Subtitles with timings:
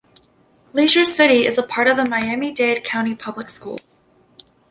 [0.73, 4.05] Leisure City is a part of the Miami-Dade County Public Schools.